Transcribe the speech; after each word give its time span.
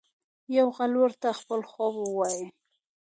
یو 0.57 0.67
غل 0.75 0.93
ورته 1.01 1.27
خپل 1.39 1.61
خوب 1.71 1.93
وايي. 2.17 2.43